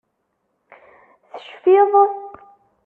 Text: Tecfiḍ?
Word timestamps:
Tecfiḍ? 1.33 1.93